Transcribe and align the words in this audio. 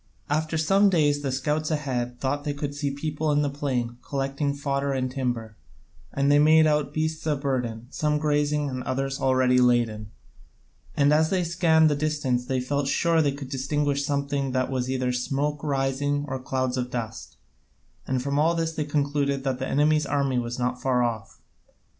After 0.31 0.57
some 0.57 0.89
days 0.89 1.21
the 1.21 1.31
scouts 1.31 1.69
ahead 1.69 2.19
thought 2.19 2.43
they 2.43 2.55
could 2.55 2.73
see 2.73 2.89
people 2.89 3.31
in 3.31 3.43
the 3.43 3.51
plain 3.51 3.99
collecting 4.01 4.51
fodder 4.55 4.93
and 4.93 5.11
timber, 5.11 5.55
and 6.11 6.23
then 6.31 6.43
they 6.43 6.43
made 6.43 6.65
out 6.65 6.91
beasts 6.91 7.27
of 7.27 7.41
burden, 7.41 7.85
some 7.91 8.17
grazing 8.17 8.67
and 8.67 8.81
others 8.81 9.19
already 9.21 9.59
laden, 9.59 10.09
and 10.97 11.13
as 11.13 11.29
they 11.29 11.43
scanned 11.43 11.87
the 11.87 11.95
distance 11.95 12.47
they 12.47 12.59
felt 12.59 12.87
sure 12.87 13.21
they 13.21 13.31
could 13.31 13.51
distinguish 13.51 14.03
something 14.03 14.53
that 14.53 14.71
was 14.71 14.89
either 14.89 15.11
smoke 15.11 15.63
rising 15.63 16.25
or 16.27 16.39
clouds 16.39 16.77
of 16.77 16.89
dust; 16.89 17.37
and 18.07 18.23
from 18.23 18.39
all 18.39 18.55
this 18.55 18.71
they 18.73 18.85
concluded 18.85 19.43
that 19.43 19.59
the 19.59 19.67
enemy's 19.69 20.07
army 20.07 20.39
was 20.39 20.57
not 20.57 20.81
far 20.81 21.03
off. 21.03 21.39